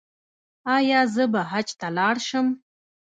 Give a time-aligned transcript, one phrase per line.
[0.75, 2.47] ایا زه به حج ته لاړ شم؟